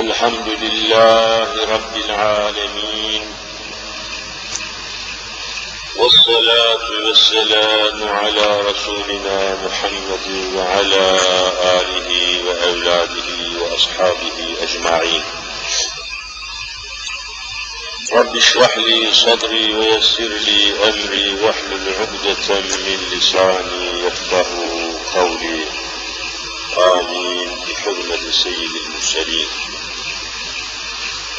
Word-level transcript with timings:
الحمد 0.00 0.48
لله 0.48 1.64
رب 1.74 1.96
العالمين 1.96 3.22
والصلاة 5.96 6.90
والسلام 7.06 8.08
على 8.08 8.60
رسولنا 8.60 9.56
محمد 9.64 10.54
وعلى 10.56 11.18
آله 11.80 12.10
وأولاده 12.46 13.30
وأصحابه 13.60 14.56
أجمعين. 14.62 15.22
رب 18.12 18.36
اشرح 18.36 18.78
لي 18.78 19.14
صدري 19.14 19.74
ويسر 19.74 20.28
لي 20.28 20.88
أمري 20.88 21.34
واحلل 21.44 21.94
عقدة 22.00 22.60
من 22.60 22.98
لساني 23.12 24.06
يفقه 24.06 24.50
قولي. 25.14 25.64
آمين. 26.78 27.48
بحرمة 27.68 28.30
سيد 28.30 28.74
المرسلين. 28.86 29.48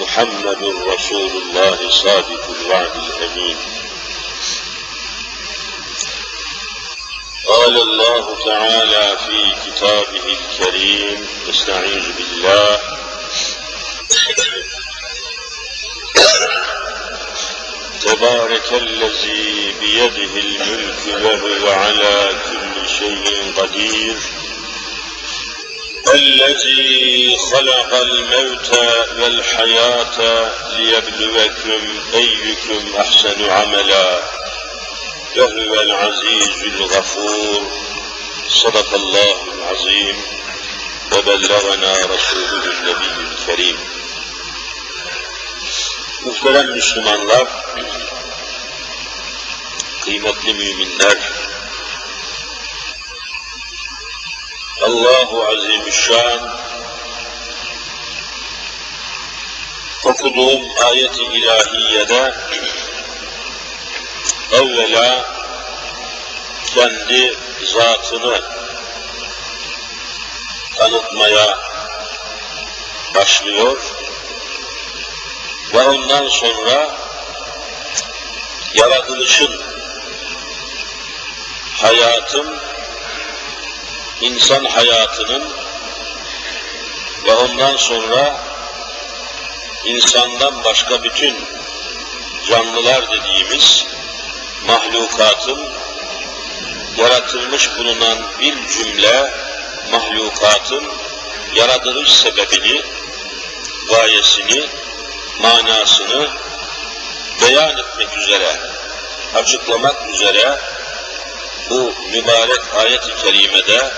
محمد 0.00 0.62
رسول 0.86 1.30
الله 1.30 1.90
صادق 1.90 2.50
الوعد 2.50 2.96
الأمين. 2.96 3.56
قال 7.46 7.76
الله 7.82 8.44
تعالى 8.44 9.18
في 9.26 9.70
كتابه 9.70 10.24
الكريم 10.38 11.28
استعيذ 11.50 12.12
بالله. 12.16 12.80
تبارك 18.04 18.72
الذي 18.72 19.74
بيده 19.80 20.32
الملك 20.46 21.04
وهو 21.24 21.70
على 21.70 22.32
كل 22.50 22.88
شيء 22.98 23.52
قدير. 23.56 24.16
الذي 26.14 27.38
خلق 27.38 27.94
الموت 27.94 28.78
والحياة 29.18 30.16
ليبلوكم 30.76 31.82
أيكم 32.14 32.96
أحسن 32.96 33.50
عملا. 33.50 34.20
وهو 35.36 35.80
العزيز 35.80 36.62
الغفور. 36.62 37.70
صدق 38.48 38.94
الله 38.94 39.36
العظيم. 39.54 40.16
وبلغنا 41.12 41.92
رسوله 41.92 42.64
النبي 42.64 43.12
الكريم. 43.30 43.78
Muhterem 46.24 46.70
Müslümanlar, 46.70 47.46
kıymetli 50.04 50.54
müminler, 50.54 51.16
Allahu 54.80 55.46
Azimüşşan 55.46 56.58
okuduğum 60.04 60.62
ayet-i 60.84 61.22
ilahiyede 61.22 62.34
evvela 64.52 65.24
kendi 66.74 67.38
zatını 67.64 68.42
tanıtmaya 70.76 71.58
başlıyor 73.14 73.82
ve 75.74 75.82
ondan 75.82 76.28
sonra 76.28 76.90
yaratılışın, 78.74 79.60
hayatın, 81.76 82.69
insan 84.20 84.64
hayatının 84.64 85.42
ve 87.26 87.32
ondan 87.34 87.76
sonra 87.76 88.40
insandan 89.84 90.64
başka 90.64 91.02
bütün 91.02 91.36
canlılar 92.48 93.12
dediğimiz 93.12 93.86
mahlukatın 94.66 95.58
yaratılmış 96.96 97.78
bulunan 97.78 98.18
bir 98.40 98.68
cümle 98.68 99.30
mahlukatın 99.90 100.84
yaratılış 101.54 102.12
sebebini, 102.12 102.82
gayesini, 103.88 104.68
manasını 105.42 106.28
beyan 107.42 107.76
etmek 107.78 108.18
üzere, 108.18 108.56
açıklamak 109.34 110.10
üzere 110.14 110.58
bu 111.70 111.94
mübarek 112.12 112.74
ayet-i 112.76 113.14
kerimede 113.22 113.90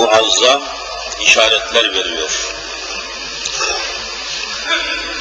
muazzam 0.00 0.62
işaretler 1.20 1.92
veriyor. 1.92 2.54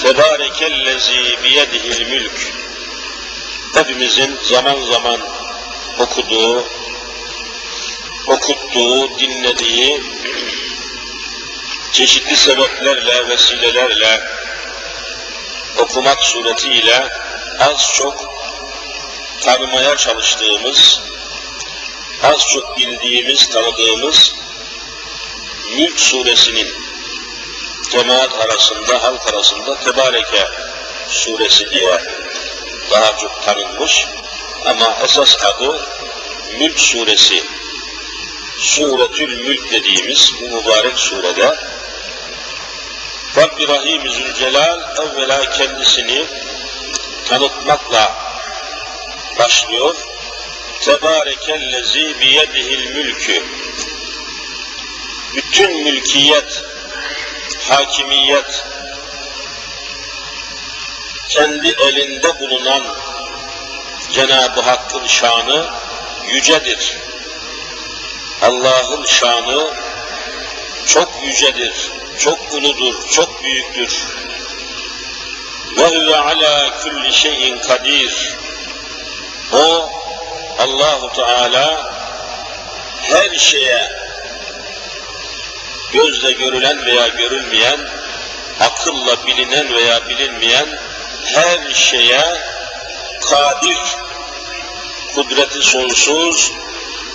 Tebârekellezî 0.01 1.43
biyedihil 1.43 2.07
mülk 2.07 2.53
hepimizin 3.73 4.39
zaman 4.43 4.83
zaman 4.83 5.21
okuduğu, 5.99 6.65
okuttuğu, 8.27 9.19
dinlediği, 9.19 10.03
çeşitli 11.91 12.37
sebeplerle, 12.37 13.29
vesilelerle 13.29 14.23
okumak 15.77 16.23
suretiyle 16.23 17.07
az 17.59 17.93
çok 17.97 18.33
tanımaya 19.41 19.97
çalıştığımız, 19.97 21.01
az 22.23 22.47
çok 22.47 22.77
bildiğimiz, 22.77 23.49
tanıdığımız 23.49 24.35
Mülk 25.77 25.99
suresinin 25.99 26.67
cemaat 27.91 28.39
arasında, 28.39 29.03
halk 29.03 29.33
arasında 29.33 29.79
Tebareke 29.79 30.47
suresi 31.07 31.69
diye 31.69 32.01
daha 32.91 33.17
çok 33.17 33.43
tanınmış 33.45 34.07
ama 34.65 34.97
esas 35.03 35.45
adı 35.45 35.81
Mülk 36.59 36.79
suresi. 36.79 37.43
Suretül 38.57 39.47
Mülk 39.47 39.71
dediğimiz 39.71 40.33
bu 40.41 40.55
mübarek 40.55 40.99
surede 40.99 41.55
Rabbi 43.37 43.67
Rahim 43.67 44.09
Zülcelal 44.09 44.79
evvela 44.97 45.49
kendisini 45.49 46.25
tanıtmakla 47.25 48.13
başlıyor. 49.39 49.95
Tebarekellezi 50.81 52.15
biyedihil 52.21 52.95
mülkü. 52.95 53.43
Bütün 55.35 55.83
mülkiyet, 55.83 56.63
hakimiyet, 57.69 58.63
kendi 61.29 61.67
elinde 61.67 62.39
bulunan 62.39 62.83
Cenab-ı 64.11 64.61
Hakk'ın 64.61 65.07
şanı 65.07 65.69
yücedir. 66.27 66.97
Allah'ın 68.41 69.05
şanı 69.05 69.73
çok 70.87 71.09
yücedir, 71.23 71.91
çok 72.19 72.53
uludur, 72.53 72.95
çok 73.11 73.43
büyüktür. 73.43 74.05
Ve 75.77 75.87
huve 75.87 76.17
ala 76.17 76.79
kulli 76.79 77.13
şeyin 77.13 77.59
kadir. 77.59 78.35
O 79.53 79.89
Allahu 80.59 81.13
Teala 81.13 81.93
her 83.01 83.35
şeye 83.35 83.98
gözle 85.92 86.32
görülen 86.32 86.86
veya 86.86 87.08
görülmeyen, 87.08 87.80
akılla 88.60 89.26
bilinen 89.26 89.74
veya 89.74 90.08
bilinmeyen 90.08 90.66
her 91.24 91.74
şeye 91.74 92.22
kadir, 93.20 93.78
kudreti 95.14 95.62
sonsuz, 95.62 96.52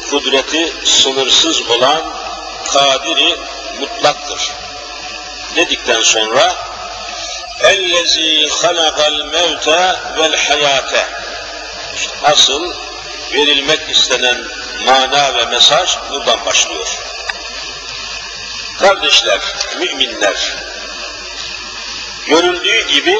kudreti 0.09 0.73
sınırsız 0.83 1.69
olan 1.69 2.01
kadiri 2.73 3.35
mutlaktır. 3.79 4.51
Dedikten 5.55 6.01
sonra 6.01 6.55
اَلَّذ۪ي 7.59 8.49
خَلَقَ 8.49 8.99
الْمَوْتَ 9.13 9.67
وَالْحَيَاةَ 10.17 11.03
İşte 11.95 12.13
asıl 12.23 12.73
verilmek 13.33 13.89
istenen 13.89 14.43
mana 14.85 15.33
ve 15.33 15.45
mesaj 15.45 15.97
buradan 16.09 16.45
başlıyor. 16.45 16.87
Kardeşler, 18.78 19.40
müminler, 19.78 20.54
Görüldüğü 22.26 22.86
gibi 22.86 23.16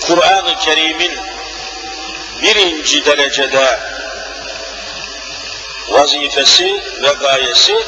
Kur'an-ı 0.00 0.58
Kerim'in 0.58 1.18
birinci 2.42 3.04
derecede 3.04 3.80
vazifesi 5.88 6.82
ve 7.02 7.08
gayesi 7.20 7.86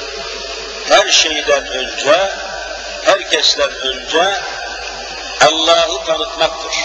her 0.88 1.08
şeyden 1.08 1.66
önce, 1.66 2.30
herkesten 3.04 3.70
önce 3.70 4.40
Allah'ı 5.46 6.04
tanıtmaktır. 6.04 6.76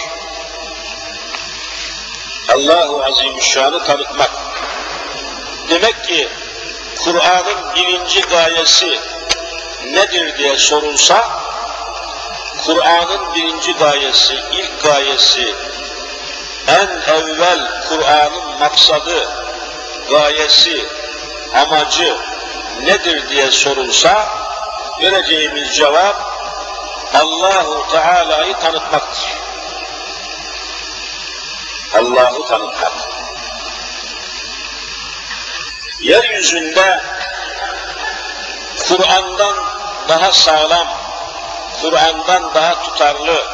Allahu 2.54 3.04
Azimüşşan'ı 3.04 3.84
tanıtmak. 3.84 4.32
Demek 5.70 6.04
ki 6.04 6.30
Kur'an'ın 7.04 7.76
birinci 7.76 8.22
gayesi 8.22 9.00
nedir 9.92 10.38
diye 10.38 10.58
sorulsa, 10.58 11.30
Kur'an'ın 12.66 13.36
birinci 13.36 13.74
gayesi, 13.74 14.34
ilk 14.52 14.84
gayesi, 14.84 15.56
en 16.68 17.14
evvel 17.14 17.60
Kur'an'ın 17.90 18.60
maksadı, 18.60 19.28
gayesi, 20.10 20.86
amacı 21.56 22.18
nedir 22.84 23.30
diye 23.30 23.52
sorulsa, 23.52 24.30
vereceğimiz 25.02 25.76
cevap 25.76 26.32
Allahu 27.14 27.92
Teala'yı 27.92 28.54
tanıtmaktır. 28.54 29.30
Allah'ı 31.94 32.46
tanıtmak. 32.48 32.94
Yeryüzünde 36.00 37.02
Kur'an'dan 38.88 39.71
daha 40.12 40.32
sağlam, 40.32 40.88
Kur'an'dan 41.82 42.54
daha 42.56 42.84
tutarlı, 42.84 43.46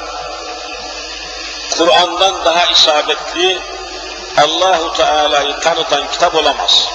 Kur'an'dan 1.78 2.46
daha 2.46 2.66
isabetli 2.66 3.60
Allahu 4.38 4.94
Teala'yı 4.94 5.60
tanıtan 5.60 6.12
kitap 6.12 6.36
olamaz. 6.36 6.90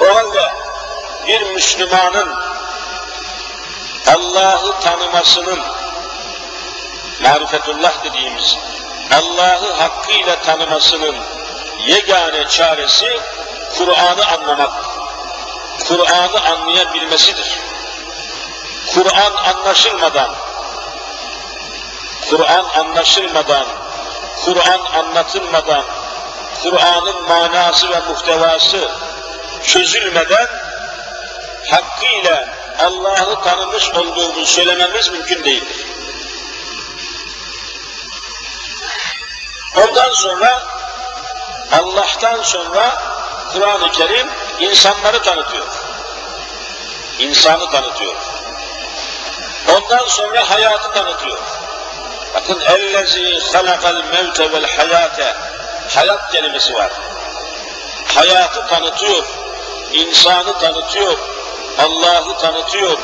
O 0.00 0.14
halde 0.14 0.52
bir 1.26 1.42
Müslümanın 1.42 2.34
Allah'ı 4.06 4.80
tanımasının 4.80 5.60
marifetullah 7.22 8.04
dediğimiz 8.04 8.56
Allah'ı 9.14 9.72
hakkıyla 9.72 10.42
tanımasının 10.42 11.16
yegane 11.86 12.48
çaresi 12.48 13.20
Kur'an'ı 13.78 14.26
anlamak, 14.26 14.95
Kur'an'ı 15.88 16.40
anlayabilmesidir. 16.40 17.58
Kur'an 18.94 19.32
anlaşılmadan, 19.34 20.34
Kur'an 22.30 22.64
anlaşılmadan, 22.64 23.66
Kur'an 24.44 24.80
anlatılmadan, 24.94 25.84
Kur'an'ın 26.62 27.22
manası 27.22 27.90
ve 27.90 28.00
muhtevası 28.08 28.90
çözülmeden 29.62 30.48
hakkıyla 31.70 32.48
Allah'ı 32.78 33.42
tanımış 33.42 33.90
olduğumuzu 33.90 34.46
söylememiz 34.46 35.08
mümkün 35.08 35.44
değildir. 35.44 35.86
Ondan 39.76 40.12
sonra 40.12 40.62
Allah'tan 41.72 42.42
sonra 42.42 43.02
Kur'an-ı 43.52 43.92
Kerim 43.92 44.26
insanları 44.60 45.22
tanıtıyor. 45.22 45.66
İnsanı 47.18 47.70
tanıtıyor. 47.70 48.14
Ondan 49.76 50.06
sonra 50.06 50.50
hayatı 50.50 50.92
tanıtıyor. 50.92 51.38
Bakın 52.34 52.60
ellezî 52.60 53.38
halakal 53.52 54.04
mevte 54.12 54.52
vel 54.52 54.66
hayate 54.76 55.36
hayat 55.88 56.32
kelimesi 56.32 56.74
var. 56.74 56.92
Hayatı 58.14 58.66
tanıtıyor, 58.66 59.24
insanı 59.92 60.58
tanıtıyor, 60.58 61.18
Allah'ı 61.78 62.38
tanıtıyor, 62.38 62.98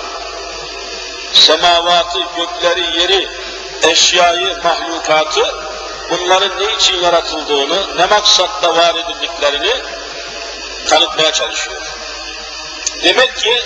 semavatı, 1.32 2.18
gökleri, 2.36 3.00
yeri, 3.00 3.28
eşyayı, 3.82 4.56
mahlukatı 4.64 5.54
bunların 6.10 6.60
ne 6.60 6.74
için 6.74 6.96
yaratıldığını, 6.96 7.96
ne 7.96 8.06
maksatla 8.06 8.76
var 8.76 8.94
edildiklerini 8.94 9.72
tanıtmaya 10.88 11.32
çalışıyor. 11.32 11.82
Demek 13.04 13.36
ki 13.36 13.62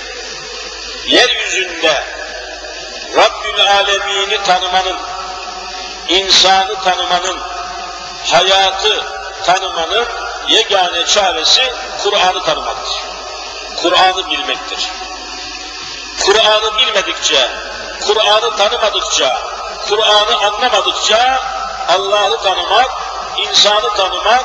yeryüzünde 1.07 2.05
Rabbül 3.17 3.61
Alemin'i 3.61 4.43
tanımanın, 4.43 4.97
insanı 6.09 6.83
tanımanın, 6.83 7.39
hayatı 8.25 9.05
tanımanın 9.45 10.07
yegane 10.49 11.07
çaresi 11.07 11.73
Kur'an'ı 12.03 12.43
tanımaktır. 12.43 12.97
Kur'an'ı 13.77 14.31
bilmektir. 14.31 14.91
Kur'an'ı 16.25 16.77
bilmedikçe, 16.77 17.51
Kur'an'ı 18.07 18.57
tanımadıkça, 18.57 19.39
Kur'an'ı 19.89 20.37
anlamadıkça 20.37 21.43
Allah'ı 21.89 22.43
tanımak, 22.43 22.91
insanı 23.39 23.95
tanımak, 23.97 24.45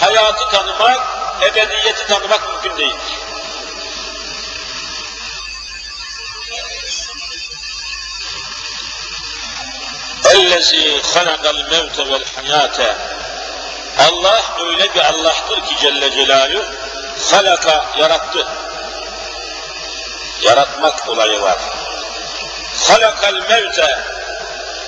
hayatı 0.00 0.48
tanımak, 0.48 1.00
ebediyeti 1.42 2.06
tanımak 2.06 2.40
mümkün 2.52 2.78
değildir. 2.78 3.29
اَلَّذ۪ي 10.33 11.01
خَلَقَ 11.13 11.43
الْمَوْتَ 11.55 11.97
وَالْحَيَاةَ 12.09 12.79
Allah 13.99 14.41
öyle 14.65 14.95
bir 14.95 14.99
Allah'tır 14.99 15.65
ki 15.65 15.75
Celle 15.81 16.11
Celaluhu, 16.11 16.65
halaka 17.31 17.85
yarattı. 17.97 18.47
Yaratmak 20.41 21.09
olayı 21.09 21.41
var. 21.41 21.57
Halakal 22.87 23.33
mevte, 23.49 23.99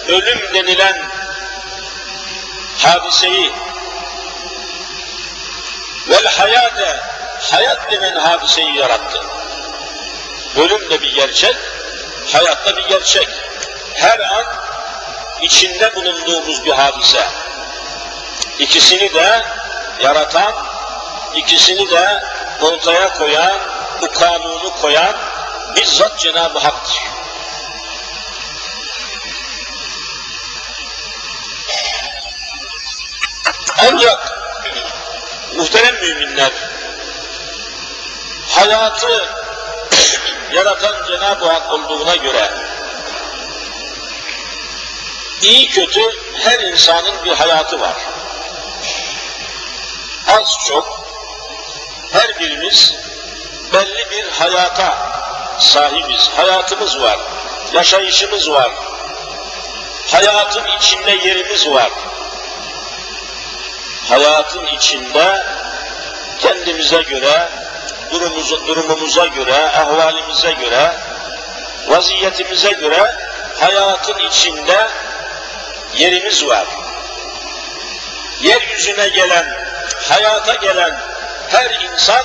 ölüm 0.08 0.54
denilen 0.54 1.12
hadiseyi 2.78 3.54
vel 6.10 6.26
hayate, 6.26 7.00
hayat 7.52 7.92
denen 7.92 8.16
hadiseyi 8.16 8.76
yarattı. 8.76 9.22
Ölüm 10.58 10.90
de 10.90 11.02
bir 11.02 11.16
gerçek, 11.16 11.56
hayat 12.34 12.66
da 12.66 12.78
bir 12.78 12.88
gerçek. 12.88 13.30
Her 13.94 14.20
an 14.20 14.46
içinde 15.43 15.97
bulunduğumuz 15.97 16.65
bir 16.65 16.71
hadise. 16.71 17.29
İkisini 18.59 19.15
de 19.15 19.45
yaratan, 20.01 20.53
ikisini 21.35 21.91
de 21.91 22.23
ortaya 22.61 23.13
koyan, 23.13 23.59
bu 24.03 24.13
kanunu 24.13 24.77
koyan 24.81 25.17
bizzat 25.77 26.19
Cenab-ı 26.19 26.59
Hak'tır. 26.59 27.03
Ancak 33.79 34.39
muhterem 35.57 35.95
müminler 35.95 36.53
hayatı 38.49 39.29
yaratan 40.53 41.07
Cenab-ı 41.07 41.47
Hak 41.47 41.73
olduğuna 41.73 42.17
göre 42.17 42.62
iyi 45.43 45.71
kötü 45.71 46.01
her 46.45 46.61
insanın 46.61 47.25
bir 47.25 47.31
hayatı 47.31 47.81
var. 47.81 47.95
Az 50.29 50.59
çok 50.69 51.07
her 52.13 52.39
birimiz 52.39 52.95
belli 53.73 54.11
bir 54.11 54.29
hayata 54.29 55.13
sahibiz. 55.59 56.31
Hayatımız 56.37 57.01
var. 57.01 57.19
Yaşayışımız 57.73 58.51
var. 58.51 58.71
Hayatın 60.13 60.65
içinde 60.79 61.11
yerimiz 61.11 61.69
var. 61.69 61.91
Hayatın 64.09 64.67
içinde 64.67 65.47
kendimize 66.39 67.03
göre, 67.03 67.49
durumumuza, 68.13 68.67
durumumuza 68.67 69.27
göre, 69.27 69.55
ahvalimize 69.55 70.53
göre, 70.53 70.93
vaziyetimize 71.89 72.71
göre 72.71 73.17
hayatın 73.61 74.19
içinde 74.19 74.89
yerimiz 75.97 76.47
var. 76.47 76.67
Yeryüzüne 78.41 79.09
gelen, 79.09 79.47
hayata 80.09 80.55
gelen 80.55 81.01
her 81.49 81.71
insan 81.71 82.23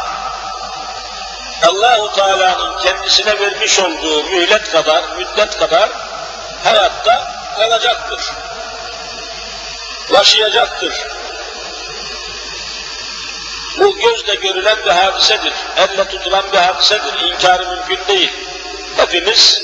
Allahu 1.68 2.12
Teala'nın 2.16 2.80
kendisine 2.80 3.40
vermiş 3.40 3.80
olduğu 3.80 4.24
mühlet 4.24 4.72
kadar, 4.72 5.04
müddet 5.18 5.58
kadar 5.58 5.90
hayatta 6.64 7.32
kalacaktır. 7.56 8.22
Yaşayacaktır. 10.14 10.94
Bu 13.78 13.98
gözle 13.98 14.36
görülen 14.36 14.78
bir 14.86 14.90
hadisedir. 14.90 15.54
Elle 15.78 16.08
tutulan 16.08 16.52
bir 16.52 16.58
hadisedir. 16.58 17.22
İnkarı 17.22 17.68
mümkün 17.68 18.08
değil. 18.08 18.32
Hepimiz 18.98 19.62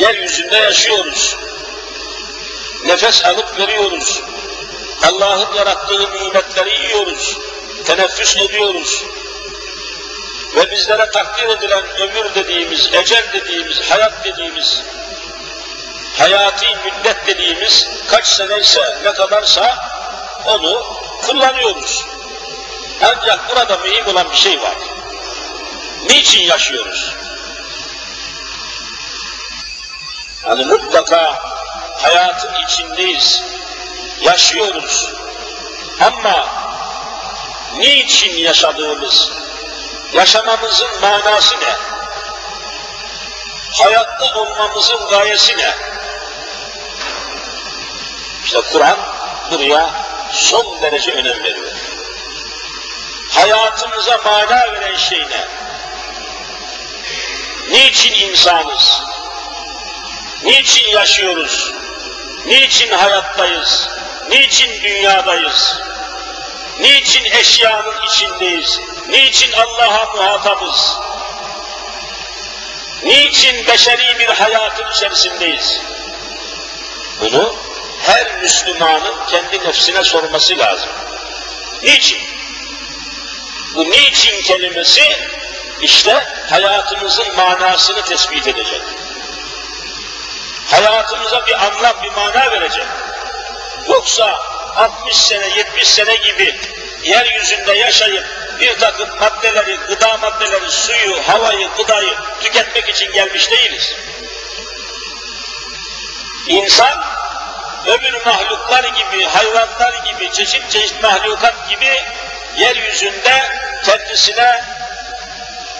Yeryüzünde 0.00 0.56
yaşıyoruz. 0.56 1.36
Nefes 2.84 3.24
alıp 3.24 3.58
veriyoruz. 3.58 4.22
Allah'ın 5.02 5.54
yarattığı 5.54 6.10
nimetleri 6.10 6.82
yiyoruz. 6.82 7.38
Teneffüs 7.84 8.36
ediyoruz. 8.36 9.04
Ve 10.56 10.70
bizlere 10.70 11.10
takdir 11.10 11.48
edilen 11.48 11.84
ömür 12.00 12.34
dediğimiz, 12.34 12.88
ecel 12.92 13.24
dediğimiz, 13.32 13.90
hayat 13.90 14.24
dediğimiz, 14.24 14.82
hayati 16.18 16.66
müddet 16.84 17.26
dediğimiz 17.26 17.88
kaç 18.10 18.26
seneyse, 18.26 18.96
ne 19.04 19.12
kadarsa 19.12 19.78
onu 20.46 20.82
kullanıyoruz. 21.22 22.04
Ancak 23.02 23.50
burada 23.50 23.78
mühim 23.78 24.06
olan 24.06 24.30
bir 24.30 24.36
şey 24.36 24.60
var. 24.62 24.74
Niçin 26.08 26.42
yaşıyoruz? 26.42 27.14
Yani 30.46 30.64
mutlaka 30.64 31.42
hayatın 32.02 32.54
içindeyiz, 32.64 33.42
yaşıyoruz. 34.20 35.12
Ama 36.00 36.48
niçin 37.76 38.36
yaşadığımız, 38.36 39.30
yaşamamızın 40.12 41.00
manası 41.00 41.56
ne? 41.60 41.76
Hayatta 43.72 44.34
olmamızın 44.40 45.08
gayesi 45.10 45.56
ne? 45.56 45.74
İşte 48.44 48.60
Kur'an 48.72 48.98
buraya 49.50 49.90
son 50.32 50.82
derece 50.82 51.12
önem 51.12 51.44
veriyor. 51.44 51.72
Hayatımıza 53.30 54.20
mana 54.24 54.72
veren 54.72 54.96
şey 54.96 55.18
ne? 55.18 55.48
Niçin 57.70 58.28
insanız? 58.28 59.02
Niçin 60.44 60.90
yaşıyoruz? 60.90 61.79
Niçin 62.46 62.92
hayattayız? 62.92 63.88
Niçin 64.28 64.82
dünyadayız? 64.82 65.80
Niçin 66.80 67.24
eşyanın 67.24 67.94
içindeyiz? 68.06 68.80
Niçin 69.08 69.52
Allah'a 69.52 70.16
muhatabız? 70.16 70.98
Niçin 73.04 73.66
beşeri 73.66 74.18
bir 74.18 74.28
hayatın 74.28 74.90
içerisindeyiz? 74.90 75.80
Bunu 77.20 77.56
her 78.06 78.40
Müslümanın 78.40 79.14
kendi 79.30 79.64
nefsine 79.64 80.04
sorması 80.04 80.58
lazım. 80.58 80.90
Niçin? 81.82 82.20
Bu 83.74 83.90
niçin 83.90 84.42
kelimesi 84.42 85.16
işte 85.80 86.26
hayatımızın 86.50 87.36
manasını 87.36 88.02
tespit 88.02 88.48
edecek. 88.48 88.82
Hayatımıza 90.70 91.46
bir 91.46 91.66
anlam, 91.66 92.02
bir 92.02 92.10
mana 92.10 92.50
verecek. 92.50 92.86
Yoksa 93.88 94.40
60 94.76 95.16
sene, 95.16 95.48
70 95.56 95.88
sene 95.88 96.16
gibi 96.16 96.60
yeryüzünde 97.02 97.72
yaşayıp 97.72 98.24
bir 98.60 98.78
takım 98.78 99.08
maddeleri, 99.20 99.76
gıda 99.76 100.16
maddeleri, 100.16 100.70
suyu, 100.70 101.28
havayı, 101.28 101.68
gıdayı 101.76 102.14
tüketmek 102.40 102.88
için 102.88 103.12
gelmiş 103.12 103.50
değiliz. 103.50 103.94
İnsan 106.46 107.04
öbür 107.86 108.24
mahluklar 108.26 108.84
gibi, 108.84 109.24
hayvanlar 109.24 109.94
gibi, 110.04 110.32
çeşit 110.32 110.70
çeşit 110.70 111.02
mahlukat 111.02 111.68
gibi 111.70 112.02
yeryüzünde 112.56 113.50
kendisine 113.84 114.64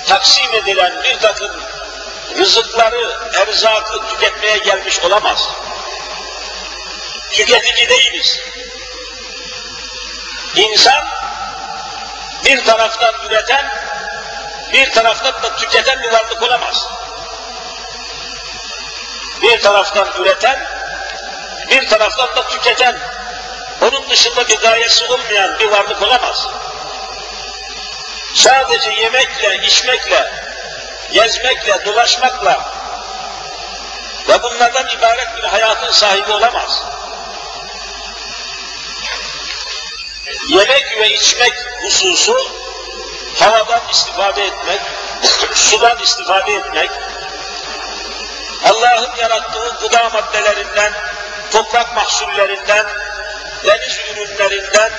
taksim 0.08 0.54
edilen 0.54 0.92
bir 1.04 1.18
takım 1.18 1.50
rızıkları, 2.38 3.18
erzakı 3.34 4.06
tüketmeye 4.08 4.58
gelmiş 4.58 5.00
olamaz. 5.00 5.48
Tüketici 7.30 7.88
değiliz. 7.88 8.40
İnsan 10.56 11.04
bir 12.44 12.64
taraftan 12.64 13.14
üreten, 13.26 13.70
bir 14.72 14.90
taraftan 14.90 15.42
da 15.42 15.56
tüketen 15.56 16.02
bir 16.02 16.12
varlık 16.12 16.42
olamaz. 16.42 16.86
Bir 19.42 19.60
taraftan 19.60 20.08
üreten, 20.18 20.66
bir 21.70 21.88
taraftan 21.88 22.36
da 22.36 22.48
tüketen, 22.48 22.96
onun 23.82 24.10
dışında 24.10 24.48
bir 24.48 24.56
gayesi 24.56 25.04
olmayan 25.04 25.58
bir 25.58 25.68
varlık 25.68 26.02
olamaz. 26.02 26.48
Sadece 28.34 28.90
yemekle, 28.90 29.66
içmekle, 29.66 30.30
gezmekle, 31.12 31.84
dolaşmakla 31.84 32.60
ve 34.28 34.42
bunlardan 34.42 34.86
ibaret 34.98 35.36
bir 35.36 35.42
hayatın 35.42 35.90
sahibi 35.90 36.32
olamaz. 36.32 36.82
Yemek 40.48 40.98
ve 40.98 41.14
içmek 41.14 41.52
hususu 41.82 42.50
havadan 43.38 43.80
istifade 43.90 44.44
etmek, 44.44 44.80
sudan 45.54 45.98
istifade 45.98 46.54
etmek, 46.54 46.90
Allah'ın 48.64 49.16
yarattığı 49.16 49.76
gıda 49.80 50.10
maddelerinden, 50.10 50.92
toprak 51.52 51.96
mahsullerinden, 51.96 52.86
deniz 53.66 53.98
ürünlerinden 54.12 54.92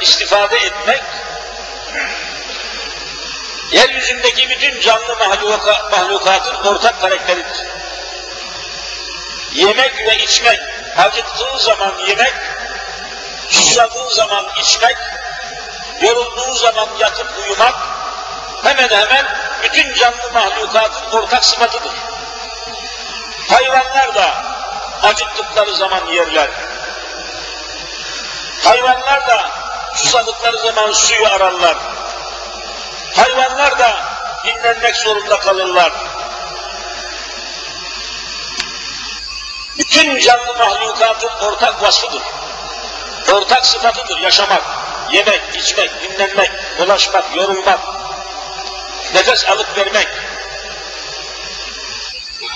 istifade 0.00 0.56
etmek, 0.56 1.02
yeryüzündeki 3.72 4.50
bütün 4.50 4.80
canlı 4.80 5.16
mahluka, 5.16 5.88
mahlukatın 5.90 6.64
ortak 6.64 7.00
karakteridir. 7.00 7.66
Yemek 9.52 10.06
ve 10.06 10.16
içmek, 10.16 10.60
acıktığı 10.96 11.58
zaman 11.58 11.94
yemek, 12.08 12.34
susadığı 13.50 14.10
zaman 14.10 14.46
içmek, 14.60 14.96
yorulduğu 16.00 16.54
zaman 16.54 16.88
yatıp 16.98 17.38
uyumak, 17.38 17.74
hemen 18.62 18.88
hemen 18.88 19.26
bütün 19.62 19.94
canlı 19.94 20.32
mahlukatın 20.34 21.18
ortak 21.18 21.44
sıfatıdır. 21.44 21.92
Hayvanlar 23.48 24.14
da 24.14 24.44
acıktıkları 25.02 25.74
zaman 25.74 26.06
yerler. 26.06 26.48
Hayvanlar 28.64 29.26
da 29.28 29.50
susadıkları 29.94 30.58
zaman 30.58 30.92
suyu 30.92 31.26
ararlar. 31.26 31.76
Hayvanlar 33.18 33.78
da 33.78 33.96
dinlenmek 34.44 34.96
zorunda 34.96 35.40
kalırlar. 35.40 35.92
Bütün 39.78 40.18
canlı 40.18 40.54
mahlukatın 40.58 41.30
ortak 41.42 41.82
vasfıdır. 41.82 42.22
Ortak 43.32 43.66
sıfatıdır 43.66 44.18
yaşamak, 44.18 44.62
yemek, 45.12 45.42
içmek, 45.54 45.90
dinlenmek, 46.02 46.50
dolaşmak, 46.78 47.36
yorulmak, 47.36 47.80
nefes 49.14 49.48
alıp 49.48 49.78
vermek. 49.78 50.08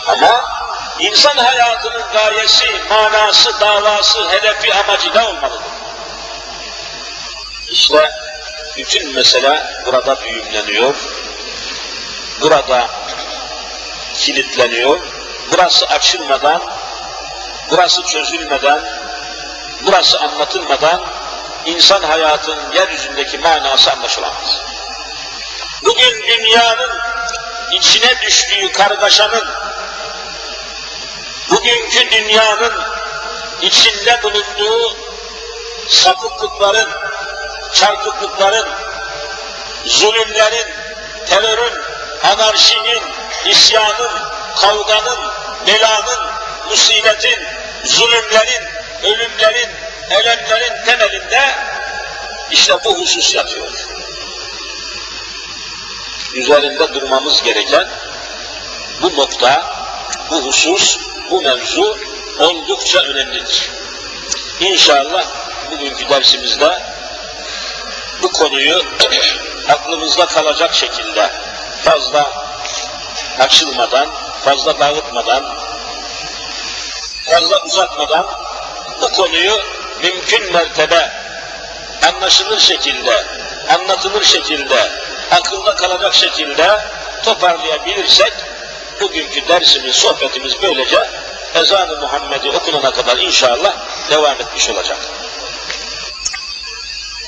Ama 0.07 0.45
insan 0.99 1.37
hayatının 1.37 2.13
gayesi, 2.13 2.67
manası, 2.91 3.61
davası, 3.61 4.31
hedefi, 4.31 4.75
amacı 4.75 5.15
ne 5.15 5.23
olmalıdır? 5.23 5.63
İşte 7.71 8.22
bütün 8.77 9.15
mesele 9.15 9.83
burada 9.87 10.21
düğümleniyor, 10.21 10.95
burada 12.41 12.89
kilitleniyor, 14.15 15.01
burası 15.53 15.87
açılmadan, 15.87 16.63
burası 17.71 18.03
çözülmeden, 18.03 18.81
burası 19.87 20.21
anlatılmadan 20.21 21.01
insan 21.67 22.03
hayatının 22.03 22.73
yeryüzündeki 22.73 23.39
manası 23.39 23.93
anlaşılamaz. 23.93 24.61
Bugün 25.85 26.23
dünyanın 26.29 26.91
içine 27.73 28.21
düştüğü 28.23 28.73
kargaşanın, 28.73 29.45
bugünkü 31.51 32.11
dünyanın 32.11 32.73
içinde 33.63 34.23
bulunduğu 34.23 34.97
sapıklıkların, 35.89 36.89
çarpıklıkların, 37.75 38.69
zulümlerin, 39.87 40.67
terörün, 41.27 41.79
anarşinin, 42.23 43.03
isyanın, 43.47 44.11
kavganın, 44.57 45.19
belanın, 45.67 46.19
musibetin, 46.71 47.39
zulümlerin, 47.85 48.65
ölümlerin, 49.03 49.71
elemlerin 50.11 50.85
temelinde 50.87 51.55
işte 52.51 52.75
bu 52.85 53.01
husus 53.01 53.35
yatıyor. 53.35 53.71
Üzerinde 56.35 56.95
durmamız 56.95 57.43
gereken 57.43 57.89
bu 59.03 59.17
nokta, 59.17 59.75
bu 60.31 60.47
husus, 60.47 60.99
bu 61.31 61.43
mevzu 61.43 61.99
oldukça 62.39 62.99
önemlidir. 62.99 63.71
İnşallah 64.61 65.27
bugünkü 65.71 66.09
dersimizde 66.09 66.92
bu 68.23 68.33
konuyu 68.33 68.83
aklımızda 69.69 70.27
kalacak 70.27 70.75
şekilde 70.75 71.31
fazla 71.85 72.33
açılmadan, 73.39 74.09
fazla 74.45 74.81
dağıtmadan 74.81 75.45
fazla 77.31 77.63
uzatmadan 77.65 78.27
bu 79.03 79.13
konuyu 79.13 79.61
mümkün 80.03 80.53
mertebe 80.53 81.11
anlaşılır 82.09 82.59
şekilde, 82.59 83.25
anlatılır 83.69 84.25
şekilde, 84.25 84.91
akılda 85.31 85.75
kalacak 85.75 86.15
şekilde 86.15 86.81
toparlayabilirsek 87.25 88.33
bugünkü 89.01 89.49
dersimiz, 89.49 89.97
sohbetimiz 89.97 90.63
böylece 90.63 91.09
ezan-ı 91.55 92.01
Muhammed'i 92.01 92.51
okunana 92.51 92.91
kadar 92.91 93.17
inşallah 93.17 93.73
devam 94.11 94.41
etmiş 94.41 94.71
olacak. 94.71 94.99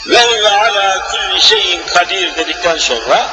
Ve 0.07 0.43
ve 0.43 0.49
ala 0.49 1.09
kulli 1.09 1.43
şeyin 1.43 1.83
kadir 1.87 2.37
dedikten 2.37 2.79
sonra 2.79 3.27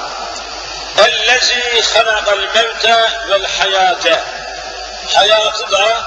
ellezî 0.97 1.81
halakal 1.93 2.39
mevte 2.55 2.95
vel 3.29 3.45
hayate. 3.59 4.23
Hayatı 5.13 5.71
da 5.71 6.03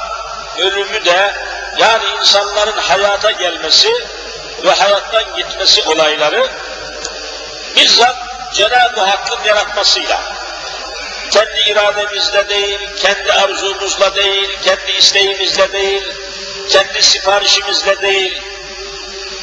ölümü 0.59 1.05
de 1.05 1.35
yani 1.79 2.05
insanların 2.21 2.79
hayata 2.79 3.31
gelmesi 3.31 3.89
ve 4.65 4.71
hayattan 4.73 5.37
gitmesi 5.37 5.83
olayları 5.83 6.47
bizzat 7.77 8.17
Cenab-ı 8.55 9.01
Hakk'ın 9.01 9.45
yaratmasıyla 9.45 10.21
kendi 11.31 11.71
irademizle 11.71 12.49
değil, 12.49 12.81
kendi 13.03 13.33
arzumuzla 13.33 14.15
değil, 14.15 14.59
kendi 14.65 14.93
isteğimizle 14.99 15.73
değil, 15.73 16.03
kendi 16.71 17.03
siparişimizle 17.03 18.03
değil, 18.03 18.43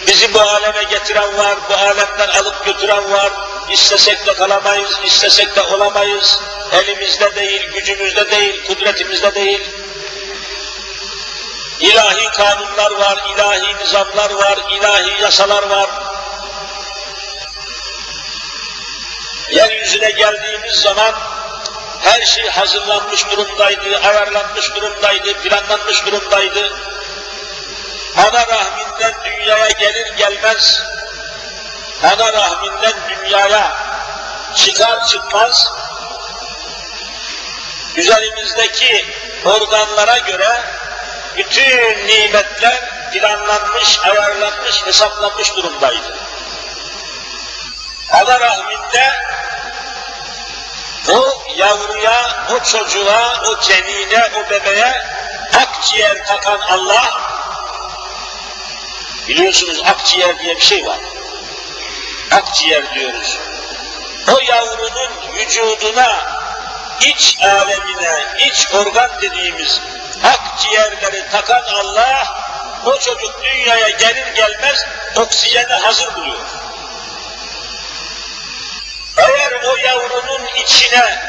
bizi 0.07 0.33
bu 0.33 0.41
aleme 0.41 0.83
getiren 0.83 1.37
var, 1.37 1.55
bu 1.69 1.73
alemden 1.73 2.27
alıp 2.27 2.65
götüren 2.65 3.11
var, 3.11 3.31
istesek 3.69 4.25
de 4.25 4.33
kalamayız, 4.33 4.99
istesek 5.05 5.55
de 5.55 5.61
olamayız, 5.61 6.39
elimizde 6.71 7.35
değil, 7.35 7.71
gücümüzde 7.71 8.31
değil, 8.31 8.67
kudretimizde 8.67 9.35
değil. 9.35 9.61
İlahi 11.79 12.31
kanunlar 12.31 12.91
var, 12.91 13.17
ilahi 13.35 13.77
nizamlar 13.77 14.31
var, 14.31 14.57
ilahi 14.71 15.21
yasalar 15.21 15.69
var. 15.69 15.89
Yeryüzüne 19.51 20.11
geldiğimiz 20.11 20.75
zaman 20.75 21.15
her 22.03 22.21
şey 22.21 22.47
hazırlanmış 22.47 23.31
durumdaydı, 23.31 23.97
ayarlanmış 24.03 24.75
durumdaydı, 24.75 25.33
planlanmış 25.33 26.05
durumdaydı. 26.05 26.73
Ana 28.17 28.47
rahminden 28.47 29.13
dünyaya 29.25 29.67
gelir 29.67 30.13
gelmez, 30.17 30.81
ana 32.03 32.33
rahminden 32.33 32.93
dünyaya 33.09 33.77
çıkar 34.55 35.07
çıkmaz, 35.07 35.73
üzerimizdeki 37.95 39.05
organlara 39.45 40.17
göre 40.17 40.61
bütün 41.37 42.07
nimetler 42.07 42.79
planlanmış, 43.11 43.99
ayarlanmış, 43.99 44.85
hesaplanmış 44.85 45.55
durumdaydı. 45.55 46.17
Ana 48.11 48.39
rahminde 48.39 49.13
o 51.09 51.43
yavruya, 51.55 52.45
o 52.51 52.63
çocuğa, 52.63 53.43
o 53.47 53.61
cenine, 53.61 54.29
o 54.35 54.49
bebeğe 54.49 55.03
akciğer 55.57 56.25
takan 56.25 56.59
Allah, 56.59 57.30
biliyorsunuz 59.31 59.81
akciğer 59.85 60.39
diye 60.39 60.55
bir 60.55 60.61
şey 60.61 60.85
var. 60.85 60.97
Akciğer 62.31 62.95
diyoruz. 62.95 63.37
O 64.27 64.39
yavrunun 64.51 65.11
vücuduna, 65.33 66.19
iç 67.01 67.37
alemine, 67.41 68.19
iç 68.39 68.67
organ 68.73 69.11
dediğimiz 69.21 69.81
akciğerleri 70.23 71.29
takan 71.31 71.63
Allah, 71.63 72.41
o 72.85 72.99
çocuk 72.99 73.43
dünyaya 73.43 73.89
gelir 73.89 74.27
gelmez 74.35 74.85
oksijeni 75.15 75.73
hazır 75.73 76.15
buluyor. 76.15 76.45
Eğer 79.17 79.51
o 79.63 79.77
yavrunun 79.77 80.45
içine 80.63 81.19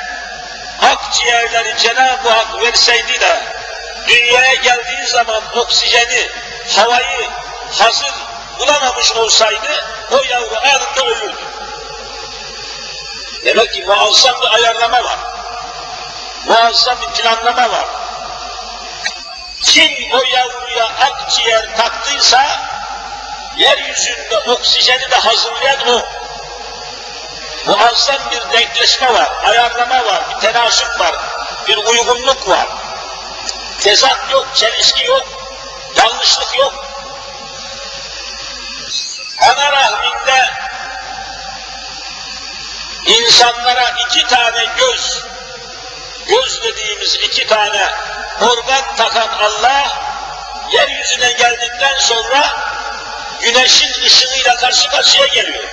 akciğerleri 0.82 1.78
Cenab-ı 1.78 2.28
Hak 2.28 2.62
verseydi 2.62 3.20
de 3.20 3.42
dünyaya 4.08 4.54
geldiği 4.54 5.06
zaman 5.06 5.42
oksijeni, 5.56 6.28
havayı 6.76 7.28
hazır 7.78 8.12
bulamamış 8.58 9.12
olsaydı 9.12 9.84
o 10.10 10.16
yavru 10.30 10.56
anında 10.56 11.06
ölürdü. 11.06 11.42
Demek 13.44 13.74
ki 13.74 13.84
muazzam 13.84 14.40
bir 14.40 14.54
ayarlama 14.54 15.04
var. 15.04 15.18
Muazzam 16.46 16.96
bir 17.00 17.22
planlama 17.22 17.70
var. 17.70 17.86
Kim 19.62 20.12
o 20.12 20.22
yavruya 20.36 20.86
akciğer 20.86 21.76
taktıysa 21.76 22.46
yeryüzünde 23.56 24.38
oksijeni 24.38 25.10
de 25.10 25.16
hazırlayan 25.16 25.88
o 25.88 26.02
muazzam 27.66 28.30
bir 28.30 28.58
denkleşme 28.58 29.14
var, 29.14 29.32
ayarlama 29.44 30.04
var, 30.04 30.22
bir 30.30 30.40
tenasüp 30.40 31.00
var, 31.00 31.14
bir 31.68 31.76
uygunluk 31.76 32.48
var. 32.48 32.68
Tezat 33.80 34.30
yok, 34.30 34.46
çelişki 34.54 35.04
yok, 35.04 35.24
yanlışlık 35.96 36.58
yok. 36.58 36.91
Ana 39.42 39.72
rahminde 39.72 40.50
insanlara 43.06 43.94
iki 44.06 44.26
tane 44.26 44.64
göz, 44.76 45.24
göz 46.26 46.62
dediğimiz 46.62 47.14
iki 47.14 47.46
tane 47.46 47.88
organ 48.40 48.96
takan 48.96 49.28
Allah, 49.28 49.98
yeryüzüne 50.72 51.32
geldikten 51.32 51.98
sonra 51.98 52.56
güneşin 53.40 54.04
ışığıyla 54.06 54.56
karşı 54.56 54.90
karşıya 54.90 55.26
geliyor. 55.26 55.64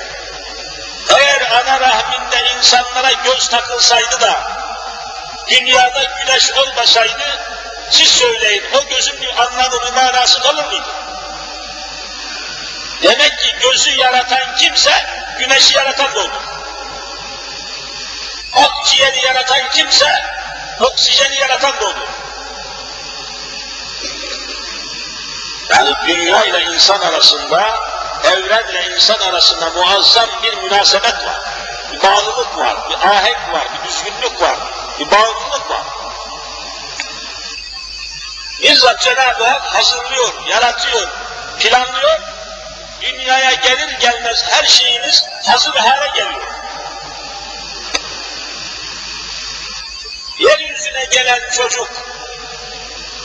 Eğer 1.18 1.42
ana 1.52 1.80
rahminde 1.80 2.52
insanlara 2.58 3.12
göz 3.12 3.48
takılsaydı 3.48 4.22
da 4.22 4.42
dünyada 5.48 6.04
güneş 6.04 6.52
olmasaydı 6.52 7.40
siz 7.90 8.10
söyleyin 8.10 8.64
o 8.78 8.90
gözün 8.90 9.22
bir 9.22 9.42
anlamı 9.42 9.86
bir 9.86 9.94
manası 9.94 10.42
kalır 10.42 10.66
mıydı? 10.66 10.99
Demek 13.04 13.40
ki 13.40 13.56
gözü 13.62 13.92
yaratan 13.92 14.56
kimse 14.58 15.06
güneşi 15.40 15.78
yaratan 15.78 16.16
da 16.16 16.20
olur. 16.20 16.32
Akciğeri 18.54 19.26
yaratan 19.26 19.70
kimse 19.72 20.26
oksijeni 20.80 21.36
yaratan 21.36 21.80
da 21.82 21.86
olur. 21.86 22.10
Yani 25.70 25.94
dünya 26.08 26.46
ile 26.46 26.62
insan 26.62 27.00
arasında 27.00 27.80
evrenle 28.24 28.96
insan 28.96 29.20
arasında 29.20 29.70
muazzam 29.70 30.30
bir 30.44 30.58
münasebet 30.58 31.14
var. 31.14 31.42
Bir 31.94 32.04
bağlılık 32.04 32.58
var, 32.58 32.90
bir 32.90 33.08
ahenk 33.08 33.54
var, 33.54 33.68
bir 33.74 33.90
düzgünlük 33.90 34.42
var, 34.42 34.58
bir 35.00 35.12
bağlılık 35.12 35.70
var. 35.70 35.84
Bizzat 38.64 39.02
Cenab-ı 39.02 39.44
Hak 39.44 39.62
hazırlıyor, 39.62 40.34
yaratıyor, 40.48 41.08
planlıyor. 41.60 42.29
Dünyaya 43.02 43.54
gelir 43.54 44.00
gelmez 44.00 44.44
her 44.50 44.66
şeyimiz 44.66 45.26
hazır 45.46 45.76
hale 45.76 46.08
geliyor. 46.08 46.48
Yeryüzüne 50.40 51.06
gelen 51.06 51.50
çocuk 51.52 51.90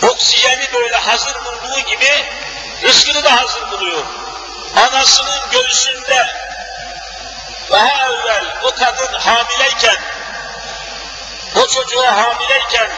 oksijeni 0.03 0.73
böyle 0.75 0.97
hazır 0.97 1.35
bulduğu 1.45 1.81
gibi 1.81 2.25
rızkını 2.83 3.25
da 3.25 3.37
hazır 3.37 3.71
buluyor 3.71 4.05
anasının 4.77 5.51
göğsünde 5.51 6.27
daha 7.71 8.07
evvel 8.07 8.45
o 8.63 8.75
kadın 8.75 9.13
hamileyken, 9.13 9.97
o 11.57 11.67
çocuğa 11.67 12.17
hamileyken, 12.17 12.91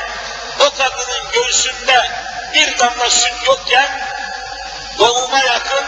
o 0.60 0.70
kadının 0.70 1.30
göğsünde 1.32 2.10
bir 2.54 2.78
damla 2.78 3.10
süt 3.10 3.46
yokken, 3.46 4.00
doğuma 4.98 5.38
yakın, 5.38 5.84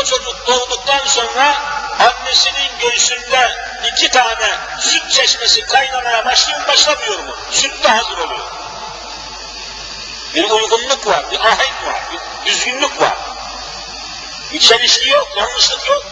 o 0.00 0.04
çocuk 0.04 0.46
doğduktan 0.46 1.06
sonra 1.06 1.54
annesinin 1.98 2.78
göğsünde 2.80 3.50
iki 3.92 4.10
tane 4.10 4.58
süt 4.80 5.10
çeşmesi 5.10 5.66
kaynamaya 5.66 6.24
başlıyor 6.24 6.68
başlamıyor 6.68 7.18
mu? 7.18 7.36
Süt 7.50 7.84
de 7.84 7.88
hazır 7.88 8.18
oluyor. 8.18 8.50
Bir 10.34 10.50
uygunluk 10.50 11.06
var, 11.06 11.30
bir 11.30 11.40
ahenk 11.40 11.86
var, 11.86 12.00
bir 12.12 12.50
düzgünlük 12.50 13.00
var. 13.00 13.16
Bir 14.52 14.60
çelişki 14.60 15.08
yok, 15.08 15.28
yanlışlık 15.36 15.88
yok. 15.88 16.02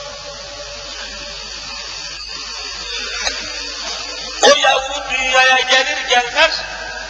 O 4.42 4.58
yavru 4.58 5.10
dünyaya 5.10 5.60
gelir 5.60 6.08
gelmez 6.08 6.62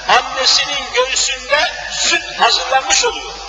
annesinin 0.09 0.93
göğsünde 0.95 1.73
süt 1.93 2.41
hazırlanmış 2.41 3.05
oluyor. 3.05 3.48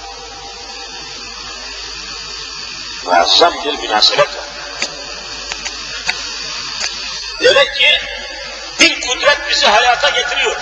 Muazzam 3.05 3.53
bir 3.65 3.73
münasebet 3.73 4.27
var. 4.35 4.45
Demek 7.41 7.75
ki 7.75 7.99
bir 8.79 9.01
kudret 9.01 9.49
bizi 9.49 9.67
hayata 9.67 10.09
getiriyor. 10.09 10.55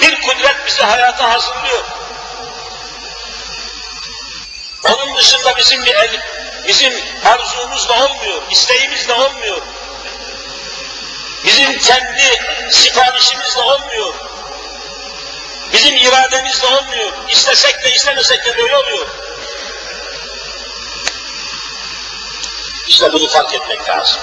Bir 0.00 0.20
kudret 0.20 0.66
bizi 0.66 0.82
hayata 0.82 1.32
hazırlıyor. 1.32 1.84
Onun 4.84 5.16
dışında 5.16 5.56
bizim 5.56 5.84
bir 5.84 5.94
el, 5.94 6.20
bizim 6.68 6.92
arzumuz 7.24 7.88
da 7.88 7.92
olmuyor, 7.92 8.42
isteğimiz 8.50 9.08
de 9.08 9.12
olmuyor. 9.12 9.62
Bizim 11.44 11.78
kendi 11.78 12.22
siparişimiz 12.70 13.56
de 13.56 13.60
olmuyor. 13.60 14.14
Bizim 15.72 15.96
irademiz 15.96 16.62
de 16.62 16.66
olmuyor. 16.66 17.12
İstesek 17.28 17.84
de 17.84 17.92
istemesek 17.92 18.44
de 18.44 18.58
böyle 18.58 18.76
oluyor. 18.76 19.06
İşte 22.90 23.12
bunu 23.12 23.28
fark 23.28 23.54
etmek 23.54 23.88
lazım. 23.88 24.20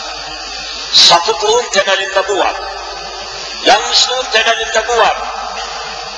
Sapıklığın 0.94 1.70
temelinde 1.70 2.28
bu 2.28 2.40
var. 2.40 2.56
Yanlışlığın 3.66 4.26
temelinde 4.32 4.88
bu 4.88 4.98
var. 4.98 5.18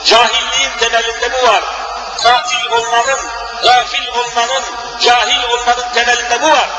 Cahilliğin 0.05 0.77
temelinde 0.79 1.31
bu 1.33 1.47
var. 1.47 1.63
Katil 2.23 2.71
olmanın, 2.71 3.19
gafil 3.63 4.07
olmanın, 4.07 4.63
cahil 5.01 5.43
olmanın 5.43 5.93
temelinde 5.93 6.41
bu 6.41 6.49
var. 6.49 6.69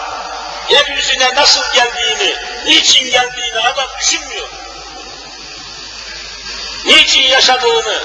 Yeryüzüne 0.68 1.34
nasıl 1.34 1.72
geldiğini, 1.72 2.36
niçin 2.64 3.10
geldiğini 3.10 3.58
adam 3.58 3.88
düşünmüyor. 4.00 4.48
Niçin 6.84 7.22
yaşadığını, 7.22 8.02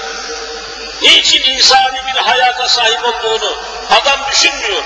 niçin 1.02 1.42
insani 1.42 2.00
bir 2.06 2.20
hayata 2.20 2.68
sahip 2.68 3.04
olduğunu 3.04 3.56
adam 3.90 4.20
düşünmüyor. 4.30 4.82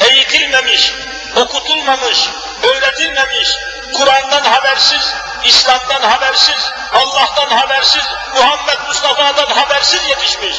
Eğitilmemiş, 0.00 0.92
okutulmamış, 1.35 2.29
öğretilmemiş, 2.63 3.57
Kur'an'dan 3.93 4.43
habersiz, 4.43 5.13
İslam'dan 5.43 6.01
habersiz, 6.01 6.71
Allah'tan 6.93 7.57
habersiz, 7.57 8.03
Muhammed 8.35 8.87
Mustafa'dan 8.87 9.55
habersiz 9.55 10.09
yetişmiş. 10.09 10.55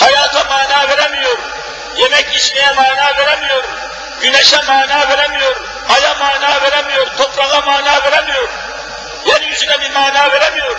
Hayata 0.00 0.44
mana 0.44 0.88
veremiyor, 0.88 1.38
yemek 1.96 2.36
içmeye 2.36 2.72
mana 2.72 3.16
veremiyor, 3.16 3.64
güneşe 4.20 4.56
mana 4.56 5.08
veremiyor, 5.08 5.56
aya 5.88 6.14
mana 6.14 6.62
veremiyor, 6.62 7.06
toprağa 7.16 7.60
mana 7.60 8.04
veremiyor, 8.04 8.48
yeryüzüne 9.26 9.80
bir 9.80 9.90
mana 9.90 10.32
veremiyor. 10.32 10.76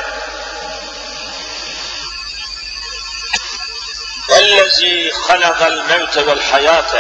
اَلَّذ۪ي 4.40 5.12
خَلَقَ 5.28 5.60
الْمَوْتَ 5.74 6.16
وَالْحَيَاةَ 6.28 6.94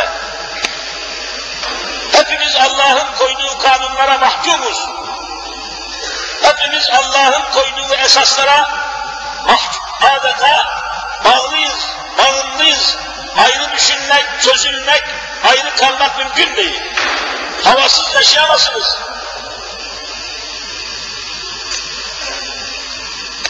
Hepimiz 2.26 2.56
Allah'ın 2.56 3.16
koyduğu 3.18 3.58
kanunlara 3.58 4.18
mahkumuz. 4.18 4.88
Hepimiz 6.42 6.90
Allah'ın 6.90 7.52
koyduğu 7.52 7.94
esaslara 7.94 8.70
adeta 10.02 10.66
bağlıyız, 11.24 11.86
bağımlıyız. 12.18 12.96
Ayrı 13.36 13.72
düşünmek, 13.72 14.24
çözülmek, 14.40 15.04
ayrı 15.44 15.76
kalmak 15.76 16.18
mümkün 16.18 16.56
değil. 16.56 16.82
Havasız 17.64 18.14
yaşayamazsınız. 18.14 18.98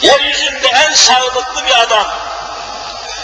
Yeryüzünde 0.01 0.67
en 0.67 0.93
sağlıklı 0.93 1.65
bir 1.65 1.81
adam, 1.81 2.07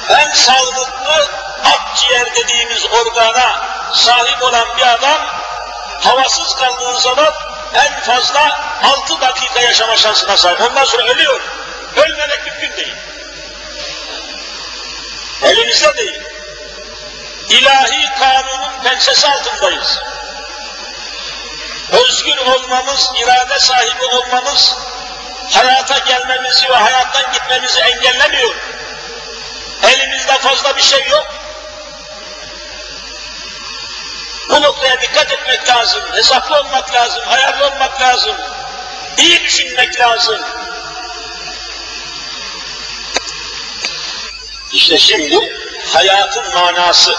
en 0.09 0.31
sağlıklı 0.31 1.29
akciğer 1.63 2.35
dediğimiz 2.35 2.85
organa 2.85 3.61
sahip 3.93 4.43
olan 4.43 4.77
bir 4.77 4.93
adam 4.93 5.42
havasız 6.03 6.55
kaldığı 6.55 6.99
zaman 6.99 7.33
en 7.73 7.99
fazla 7.99 8.61
altı 8.83 9.21
dakika 9.21 9.59
yaşama 9.61 9.97
şansına 9.97 10.37
sahip. 10.37 10.61
Ondan 10.61 10.85
sonra 10.85 11.03
ölüyor. 11.03 11.41
Ölmemek 11.95 12.45
mümkün 12.45 12.77
değil. 12.77 12.95
Elimizde 15.43 15.97
değil. 15.97 16.21
İlahi 17.49 18.09
kanunun 18.19 18.83
pençesi 18.83 19.27
altındayız. 19.27 19.99
Özgür 21.91 22.37
olmamız, 22.37 23.11
irade 23.23 23.59
sahibi 23.59 24.05
olmamız, 24.05 24.75
hayata 25.51 25.97
gelmemizi 25.97 26.69
ve 26.69 26.75
hayattan 26.75 27.33
gitmemizi 27.33 27.79
engellemiyor. 27.79 28.55
Elimizde 29.83 30.33
fazla 30.33 30.77
bir 30.77 30.81
şey 30.81 31.07
yok. 31.09 31.32
Bu 34.49 34.61
noktaya 34.61 35.01
dikkat 35.01 35.31
etmek 35.31 35.69
lazım, 35.69 36.01
hesaplı 36.13 36.59
olmak 36.59 36.93
lazım, 36.93 37.23
ayarlı 37.27 37.65
olmak 37.65 38.01
lazım, 38.01 38.35
iyi 39.17 39.43
düşünmek 39.43 39.99
lazım. 39.99 40.39
İşte 44.71 44.97
şimdi 44.97 45.53
hayatın 45.93 46.53
manası, 46.53 47.15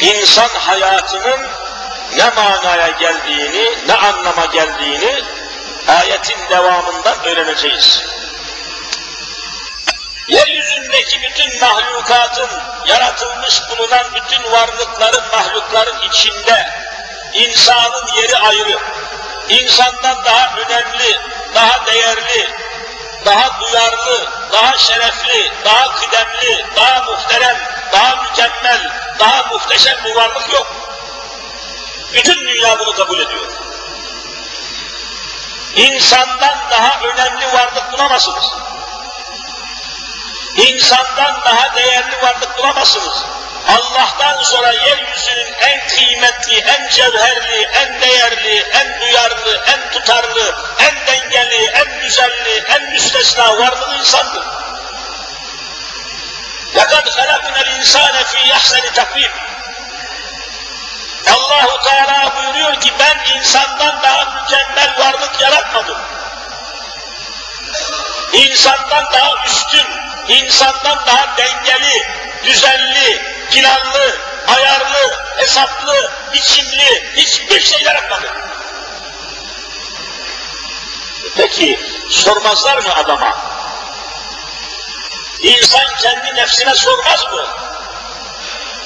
insan 0.00 0.48
hayatının 0.48 1.40
ne 2.16 2.30
manaya 2.30 2.88
geldiğini, 2.88 3.88
ne 3.88 3.94
anlama 3.94 4.46
geldiğini 4.46 5.22
ayetin 5.88 6.38
devamından 6.50 7.24
öğreneceğiz. 7.24 8.04
Yeryüzündeki 10.96 11.22
bütün 11.22 11.60
mahlukatın, 11.60 12.48
yaratılmış 12.86 13.62
bulunan 13.70 14.04
bütün 14.14 14.52
varlıkların, 14.52 15.24
mahlukların 15.32 16.02
içinde 16.08 16.68
insanın 17.34 18.06
yeri 18.16 18.36
ayrı. 18.36 18.78
İnsandan 19.48 20.24
daha 20.24 20.56
önemli, 20.56 21.20
daha 21.54 21.86
değerli, 21.86 22.50
daha 23.24 23.60
duyarlı, 23.60 24.30
daha 24.52 24.78
şerefli, 24.78 25.52
daha 25.64 25.94
kıdemli, 25.94 26.66
daha 26.76 27.02
muhterem, 27.02 27.56
daha 27.92 28.22
mükemmel, 28.22 28.90
daha 29.18 29.42
muhteşem 29.52 29.96
bir 30.04 30.14
varlık 30.14 30.52
yok. 30.52 30.66
Bütün 32.14 32.48
dünya 32.48 32.78
bunu 32.78 32.94
kabul 32.94 33.18
ediyor. 33.20 33.46
İnsandan 35.76 36.58
daha 36.70 37.00
önemli 37.00 37.46
varlık 37.52 37.92
bulamazsınız. 37.92 38.75
İnsandan 40.55 41.41
daha 41.45 41.75
değerli 41.75 42.21
varlık 42.21 42.57
bulamazsınız. 42.57 43.25
Allah'tan 43.67 44.43
sonra 44.43 44.71
yeryüzünün 44.71 45.53
en 45.61 45.87
kıymetli, 45.87 46.59
en 46.59 46.89
cevherli, 46.89 47.69
en 47.73 48.01
değerli, 48.01 48.59
en 48.59 49.01
duyarlı, 49.01 49.63
en 49.67 49.91
tutarlı, 49.91 50.55
en 50.79 51.07
dengeli, 51.07 51.65
en 51.65 52.01
güzelli, 52.01 52.63
en 52.67 52.91
müstesna 52.91 53.57
varlığı 53.57 53.97
insandır. 53.99 54.43
لَقَدْ 56.75 57.05
خَلَقْنَا 57.17 57.61
الْاِنْسَانَ 57.65 58.15
ف۪ي 58.31 58.41
يَحْسَنِ 58.53 58.85
تَقْوِيمٍ 58.99 59.31
Allahu 61.27 61.83
Teala 61.83 62.33
buyuruyor 62.35 62.81
ki 62.81 62.93
ben 62.99 63.35
insandan 63.35 64.01
daha 64.03 64.41
mükemmel 64.41 64.95
varlık 64.99 65.41
yaratmadım. 65.41 65.97
İnsandan 68.33 69.05
daha 69.13 69.45
üstün, 69.45 69.87
insandan 70.28 71.06
daha 71.06 71.36
dengeli, 71.36 72.06
düzenli, 72.44 73.22
planlı, 73.50 74.18
ayarlı, 74.46 75.14
hesaplı, 75.36 76.12
biçimli 76.32 77.12
hiçbir 77.16 77.60
şey 77.60 77.82
yaratmadı. 77.82 78.32
Peki 81.36 81.80
sormazlar 82.10 82.76
mı 82.76 82.94
adama? 82.94 83.36
İnsan 85.42 85.96
kendi 86.02 86.34
nefsine 86.34 86.74
sormaz 86.74 87.24
mı? 87.32 87.46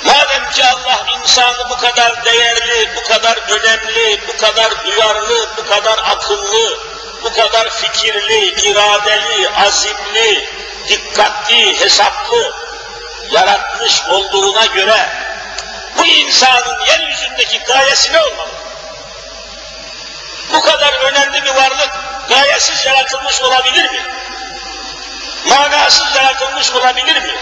Madem 0.05 0.50
ki 0.50 0.64
Allah 0.64 1.07
insanı 1.20 1.68
bu 1.70 1.76
kadar 1.76 2.24
değerli, 2.24 2.96
bu 2.96 3.09
kadar 3.09 3.38
önemli, 3.48 4.20
bu 4.29 4.37
kadar 4.37 4.85
duyarlı, 4.85 5.48
bu 5.57 5.66
kadar 5.66 5.98
akıllı, 5.98 6.79
bu 7.22 7.33
kadar 7.33 7.70
fikirli, 7.70 8.70
iradeli, 8.70 9.50
azimli, 9.50 10.48
dikkatli, 10.88 11.81
hesaplı 11.81 12.55
yaratmış 13.31 14.03
olduğuna 14.09 14.66
göre 14.66 15.09
bu 15.99 16.07
insanın 16.07 16.81
yeryüzündeki 16.87 17.59
gayesi 17.59 18.12
ne 18.12 18.21
olmalı? 18.21 18.51
Bu 20.53 20.61
kadar 20.61 20.93
önemli 20.93 21.45
bir 21.45 21.55
varlık 21.55 21.90
gayesiz 22.29 22.87
yaratılmış 22.87 23.43
olabilir 23.43 23.90
mi? 23.90 24.03
Manasız 25.49 26.16
yaratılmış 26.16 26.73
olabilir 26.73 27.23
mi? 27.23 27.35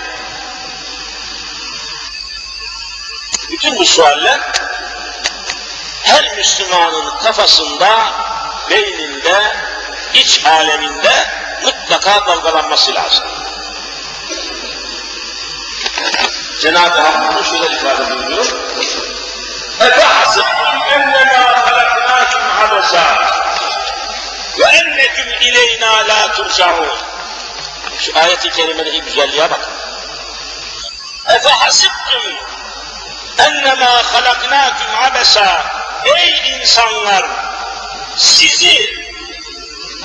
Bütün 3.50 3.76
bu 3.76 3.84
sualler 3.84 4.40
her 6.02 6.36
Müslümanın 6.36 7.18
kafasında, 7.18 8.12
beyninde, 8.70 9.56
iç 10.14 10.44
aleminde 10.44 11.12
mutlaka 11.87 12.27
dalgalanması 12.27 12.95
lazım. 12.95 13.23
Cenab-ı 16.61 17.01
Hak 17.01 17.33
bunu 17.33 17.43
şöyle 17.43 17.75
ifade 17.75 18.09
buyuruyor. 18.09 18.45
اَفَحَسِبْتُمْ 19.79 20.73
اَنَّمَا 20.95 21.43
خَلَقْنَاكُمْ 21.65 22.43
عَبَسًا 22.59 23.05
وَاَنَّكُمْ 24.59 25.27
اِلَيْنَا 25.47 25.91
لَا 26.09 26.21
تُرْجَعُونَ 26.35 26.97
Şu 27.99 28.19
ayet-i 28.19 28.49
kerimenin 28.49 29.05
güzelliğe 29.05 29.51
bakın. 29.51 29.73
Efe 31.27 31.49
hasibtum 31.49 32.23
ennemâ 33.37 34.03
halaknâküm 34.13 34.95
abesa 35.03 35.63
Ey 36.05 36.59
insanlar! 36.59 37.25
Sizi 38.17 39.03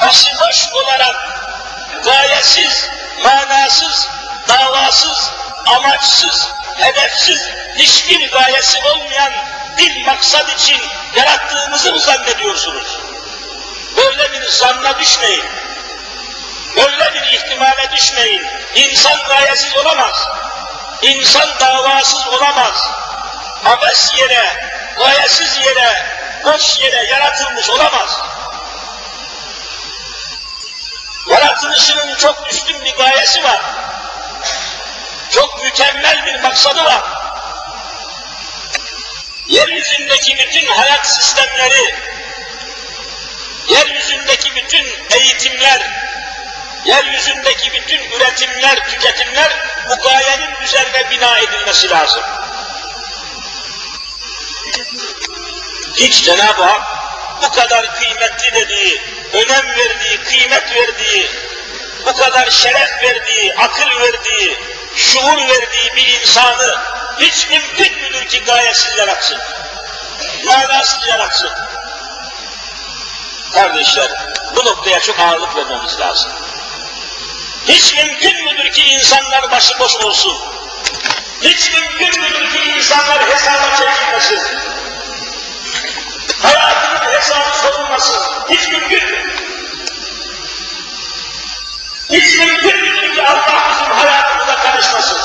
başıboş 0.01 0.73
olarak 0.73 1.32
gayesiz, 2.04 2.90
manasız, 3.24 4.10
davasız, 4.48 5.32
amaçsız, 5.66 6.48
hedefsiz, 6.78 7.50
hiçbir 7.76 8.32
gayesi 8.32 8.78
olmayan 8.84 9.32
bir 9.78 10.06
maksat 10.06 10.54
için 10.60 10.82
yarattığımızı 11.16 11.92
mı 11.92 12.00
zannediyorsunuz? 12.00 13.00
Böyle 13.98 14.32
bir 14.32 14.50
zanna 14.50 15.00
düşmeyin. 15.00 15.46
Böyle 16.76 17.14
bir 17.14 17.22
ihtimale 17.22 17.92
düşmeyin. 17.96 18.46
İnsan 18.76 19.28
gayesiz 19.28 19.78
olamaz. 19.78 20.28
İnsan 21.02 21.50
davasız 21.60 22.28
olamaz. 22.28 22.90
Abes 23.66 24.14
yere, 24.18 24.46
gayesiz 24.98 25.58
yere, 25.58 26.06
boş 26.44 26.80
yere 26.80 27.04
yaratılmış 27.06 27.70
olamaz. 27.70 28.20
Gayesi 33.04 33.44
var. 33.44 33.62
Çok 35.32 35.64
mükemmel 35.64 36.26
bir 36.26 36.40
maksadı 36.40 36.84
var. 36.84 37.04
Yeryüzündeki 39.48 40.38
bütün 40.38 40.68
hayat 40.68 41.08
sistemleri, 41.08 41.96
yeryüzündeki 43.70 44.56
bütün 44.56 44.88
eğitimler, 45.12 45.82
yeryüzündeki 46.86 47.74
bütün 47.74 48.12
üretimler, 48.12 48.90
tüketimler 48.90 49.52
bu 49.90 50.02
gayenin 50.02 50.56
üzerine 50.64 51.10
bina 51.12 51.38
edilmesi 51.38 51.90
lazım. 51.90 52.24
Hiç 55.96 56.24
Cenab-ı 56.24 56.64
Hak 56.64 56.82
bu 57.42 57.52
kadar 57.52 57.96
kıymetli 57.96 58.54
dediği, 58.54 59.02
önem 59.34 59.68
verdiği, 59.78 60.24
kıymet 60.24 60.76
verdiği, 60.76 61.30
bu 62.06 62.14
kadar 62.14 62.50
şeref 62.50 63.04
verdiği, 63.04 63.56
akıl 63.56 64.00
verdiği, 64.00 64.58
şuur 64.96 65.38
verdiği 65.38 65.96
bir 65.96 66.22
insanı 66.22 66.78
hiç 67.20 67.50
mümkün 67.50 68.02
müdür 68.02 68.28
ki 68.28 68.44
gayesiz 68.44 68.98
yaratsın? 68.98 69.38
Manasız 70.46 71.08
yaratsın. 71.08 71.52
Kardeşler, 73.54 74.12
bu 74.56 74.66
noktaya 74.66 75.00
çok 75.00 75.20
ağırlık 75.20 75.56
vermemiz 75.56 76.00
lazım. 76.00 76.32
Hiç 77.68 77.94
mümkün 77.94 78.44
müdür 78.44 78.72
ki 78.72 78.82
insanlar 78.82 79.52
başıboş 79.52 79.96
olsun? 79.96 80.38
Hiç 81.42 81.72
mümkün 81.74 82.22
müdür 82.22 82.52
ki 82.52 82.60
insanlar 82.78 83.30
hesaba 83.30 83.76
çekilmesin? 83.76 84.58
Hayatının 86.42 87.12
hesabı 87.16 87.58
sorulmasın. 87.58 88.24
Hiç 88.50 88.68
mümkün 88.68 89.12
mü? 89.12 89.34
Hiç 92.10 92.33
mümkün 92.46 92.82
müdür 92.82 93.16
ki 93.16 93.22
Allah 93.22 93.70
bizim 93.72 93.92
hayatımıza 93.92 94.56
karışmasın? 94.56 95.18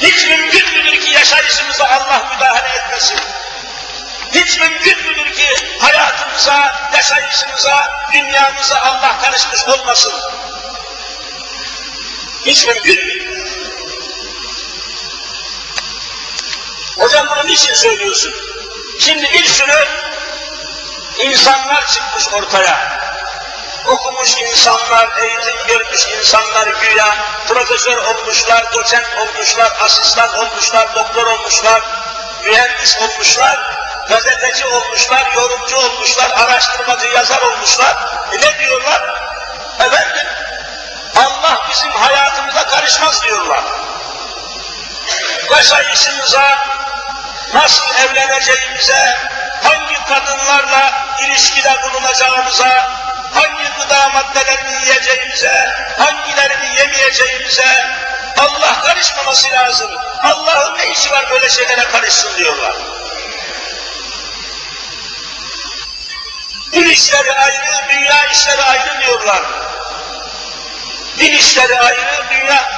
Hiç 0.00 0.26
mümkün 0.26 0.70
müdür 0.70 1.00
ki 1.00 1.12
yaşayışımıza 1.12 1.84
Allah 1.84 2.30
müdahale 2.34 2.68
etmesin? 2.68 3.18
Hiç 4.32 4.58
mümkün 4.58 4.98
müdür 4.98 5.32
ki 5.32 5.56
hayatımıza, 5.80 6.90
yaşayışımıza, 6.94 7.90
dünyamıza 8.12 8.80
Allah 8.80 9.18
karışmış 9.22 9.64
olmasın? 9.64 10.12
Hiç 12.46 12.66
mümkün 12.66 13.06
mü? 13.06 13.32
Hocam 16.98 17.26
bunu 17.30 17.46
niçin 17.46 17.74
söylüyorsun? 17.74 18.34
Şimdi 18.98 19.22
bir 19.32 19.44
sürü 19.44 19.88
insanlar 21.18 21.86
çıkmış 21.86 22.28
ortaya. 22.28 23.01
Okumuş 23.86 24.36
insanlar, 24.42 25.08
eğitim 25.22 25.66
görmüş 25.66 26.06
insanlar 26.18 26.66
güya 26.66 27.16
profesör 27.48 27.96
olmuşlar, 27.96 28.72
doçent 28.74 29.06
olmuşlar, 29.18 29.72
asistan 29.80 30.38
olmuşlar, 30.38 30.94
doktor 30.94 31.26
olmuşlar, 31.26 31.82
mühendis 32.44 32.98
olmuşlar, 32.98 33.60
gazeteci 34.08 34.66
olmuşlar, 34.66 35.32
yorumcu 35.36 35.76
olmuşlar, 35.76 36.30
araştırmacı, 36.30 37.06
yazar 37.06 37.42
olmuşlar. 37.42 37.96
E 38.32 38.36
ne 38.36 38.58
diyorlar? 38.58 39.02
Efendim, 39.80 40.26
Allah 41.16 41.66
bizim 41.70 41.90
hayatımıza 41.90 42.66
karışmaz 42.66 43.22
diyorlar. 43.22 43.64
Yaşayışımıza, 45.50 46.58
nasıl 47.54 47.94
evleneceğimize, 47.94 49.18
hangi 49.62 50.04
kadınlarla 50.04 50.92
ilişkide 51.22 51.82
bulunacağımıza, 51.82 53.01
hangi 53.34 53.70
gıda 53.78 54.08
maddelerini 54.08 54.82
yiyeceğimize, 54.82 55.70
hangilerini 55.98 56.76
yemeyeceğimize 56.76 57.86
Allah 58.38 58.82
karışmaması 58.82 59.50
lazım. 59.50 59.90
Allah'ın 60.22 60.78
ne 60.78 60.90
işi 60.90 61.10
var 61.10 61.30
böyle 61.30 61.48
şeylere 61.48 61.84
karışsın 61.84 62.38
diyorlar. 62.38 62.74
Din 66.72 66.88
işleri 66.88 67.32
ayrı, 67.32 67.88
dünya 67.90 68.26
işleri 68.26 68.62
ayrı 68.62 69.00
diyorlar. 69.06 69.42
Din 71.18 71.32
işleri 71.32 71.80
ayrı, 71.80 72.24
dünya, 72.30 72.70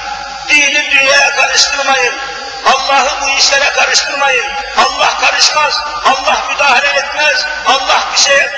dini 0.49 0.91
dünyaya 0.91 1.37
karıştırmayın. 1.37 2.15
Allah'ı 2.67 3.21
bu 3.23 3.39
işlere 3.39 3.73
karıştırmayın. 3.73 4.47
Allah 4.77 5.19
karışmaz, 5.21 5.81
Allah 6.05 6.47
müdahale 6.51 6.89
etmez, 6.89 7.47
Allah 7.67 8.09
bir 8.13 8.21
şey 8.21 8.49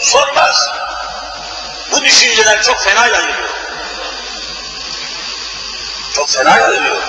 sormaz. 0.00 0.85
Bu 1.92 2.04
düşünceler 2.04 2.62
çok 2.62 2.80
fena 2.80 3.06
yayılıyor. 3.06 3.50
Çok 6.14 6.28
fena 6.30 6.58
yayılıyor. 6.58 7.02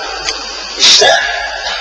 İşte 0.78 1.20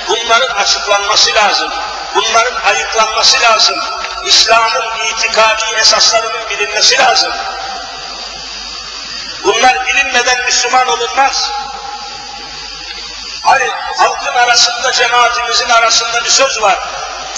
bunların 0.07 0.55
açıklanması 0.55 1.33
lazım. 1.36 1.71
Bunların 2.15 2.62
ayıklanması 2.62 3.41
lazım. 3.41 3.79
İslam'ın 4.25 5.05
itikadi 5.12 5.63
esaslarının 5.79 6.49
bilinmesi 6.49 6.97
lazım. 6.97 7.33
Bunlar 9.43 9.88
bilinmeden 9.88 10.45
Müslüman 10.45 10.88
olunmaz. 10.88 11.51
Hani 13.43 13.69
halkın 13.97 14.36
arasında, 14.36 14.91
cemaatimizin 14.91 15.69
arasında 15.69 16.23
bir 16.23 16.29
söz 16.29 16.62
var. 16.62 16.79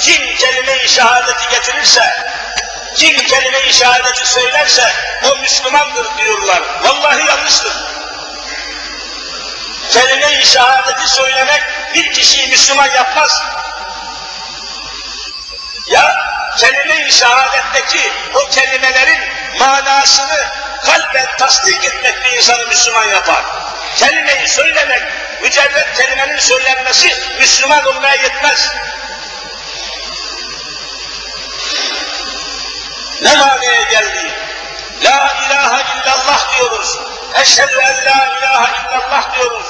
Kim 0.01 0.35
kelime-i 0.35 0.89
şehadeti 0.89 1.49
getirirse, 1.49 2.31
kim 2.95 3.17
kelime-i 3.17 3.73
şehadeti 3.73 4.25
söylerse 4.25 4.93
o 5.31 5.37
Müslümandır 5.37 6.17
diyorlar. 6.17 6.61
Vallahi 6.83 7.27
yanlıştır. 7.27 7.73
Kelime-i 9.91 10.45
şehadeti 10.45 11.09
söylemek 11.09 11.61
bir 11.93 12.13
kişiyi 12.13 12.47
Müslüman 12.47 12.87
yapmaz. 12.87 13.43
Ya 15.87 16.29
kelime-i 16.57 17.11
şehadetteki 17.11 18.11
o 18.33 18.49
kelimelerin 18.49 19.19
manasını 19.59 20.45
kalben 20.85 21.37
tasdik 21.37 21.85
etmek 21.85 22.23
bir 22.23 22.37
insanı 22.37 22.67
Müslüman 22.67 23.05
yapar. 23.05 23.43
Kelimeyi 23.95 24.47
söylemek, 24.47 25.03
mücerret 25.41 25.93
kelimenin 25.97 26.39
söylenmesi 26.39 27.15
Müslüman 27.39 27.85
olmaya 27.85 28.15
yetmez. 28.15 28.71
Ne 33.21 33.35
manaya 33.35 33.83
geldi? 33.83 34.31
La 35.03 35.33
ilahe 35.45 35.83
illallah 35.99 36.57
diyoruz. 36.57 36.99
Eşhedü 37.41 37.77
en 37.79 38.05
la 38.05 38.37
ilahe 38.37 38.71
illallah 38.87 39.35
diyoruz. 39.35 39.67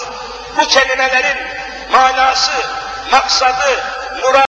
Bu 0.58 0.68
kelimelerin 0.68 1.38
manası, 1.92 2.52
maksadı, 3.12 3.84
muradı, 4.22 4.30